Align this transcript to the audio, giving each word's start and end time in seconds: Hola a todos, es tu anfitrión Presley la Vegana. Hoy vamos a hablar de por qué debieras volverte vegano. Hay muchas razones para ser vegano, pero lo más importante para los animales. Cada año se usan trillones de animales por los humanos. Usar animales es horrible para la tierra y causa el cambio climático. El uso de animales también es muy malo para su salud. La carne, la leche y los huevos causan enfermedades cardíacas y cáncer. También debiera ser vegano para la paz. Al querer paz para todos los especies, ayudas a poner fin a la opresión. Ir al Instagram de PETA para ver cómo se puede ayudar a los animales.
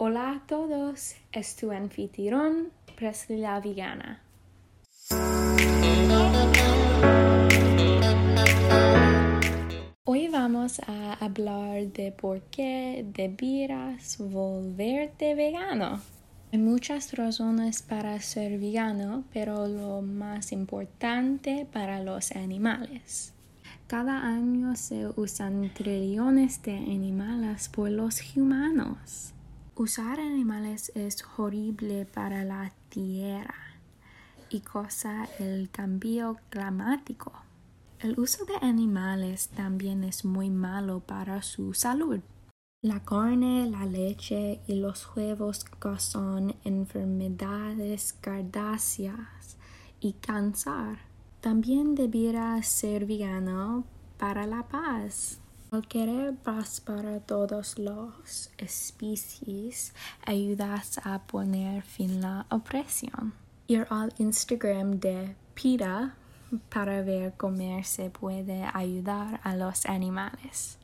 Hola 0.00 0.30
a 0.30 0.46
todos, 0.46 1.16
es 1.32 1.56
tu 1.56 1.72
anfitrión 1.72 2.70
Presley 2.94 3.40
la 3.40 3.58
Vegana. 3.58 4.22
Hoy 10.04 10.28
vamos 10.28 10.80
a 10.86 11.14
hablar 11.14 11.88
de 11.88 12.12
por 12.12 12.42
qué 12.42 13.04
debieras 13.12 14.18
volverte 14.20 15.34
vegano. 15.34 16.00
Hay 16.52 16.60
muchas 16.60 17.14
razones 17.14 17.82
para 17.82 18.20
ser 18.20 18.60
vegano, 18.60 19.24
pero 19.32 19.66
lo 19.66 20.00
más 20.00 20.52
importante 20.52 21.66
para 21.72 22.04
los 22.04 22.30
animales. 22.30 23.32
Cada 23.88 24.22
año 24.22 24.76
se 24.76 25.08
usan 25.16 25.72
trillones 25.74 26.62
de 26.62 26.76
animales 26.76 27.68
por 27.68 27.90
los 27.90 28.20
humanos. 28.36 29.34
Usar 29.78 30.18
animales 30.18 30.90
es 30.96 31.24
horrible 31.36 32.04
para 32.04 32.42
la 32.42 32.72
tierra 32.88 33.54
y 34.50 34.58
causa 34.58 35.28
el 35.38 35.70
cambio 35.70 36.36
climático. 36.50 37.30
El 38.00 38.18
uso 38.18 38.44
de 38.44 38.56
animales 38.60 39.50
también 39.50 40.02
es 40.02 40.24
muy 40.24 40.50
malo 40.50 40.98
para 40.98 41.42
su 41.42 41.74
salud. 41.74 42.18
La 42.82 43.04
carne, 43.04 43.70
la 43.70 43.86
leche 43.86 44.60
y 44.66 44.74
los 44.74 45.08
huevos 45.14 45.64
causan 45.78 46.56
enfermedades 46.64 48.14
cardíacas 48.14 48.98
y 50.00 50.14
cáncer. 50.14 50.98
También 51.40 51.94
debiera 51.94 52.60
ser 52.64 53.06
vegano 53.06 53.84
para 54.18 54.44
la 54.44 54.66
paz. 54.66 55.40
Al 55.70 55.86
querer 55.86 56.34
paz 56.34 56.80
para 56.80 57.20
todos 57.20 57.78
los 57.78 58.50
especies, 58.56 59.92
ayudas 60.24 60.98
a 61.04 61.18
poner 61.26 61.82
fin 61.82 62.24
a 62.24 62.46
la 62.48 62.56
opresión. 62.56 63.34
Ir 63.66 63.86
al 63.90 64.14
Instagram 64.16 64.98
de 64.98 65.36
PETA 65.54 66.14
para 66.70 67.02
ver 67.02 67.34
cómo 67.36 67.84
se 67.84 68.08
puede 68.08 68.64
ayudar 68.72 69.40
a 69.44 69.54
los 69.56 69.84
animales. 69.84 70.78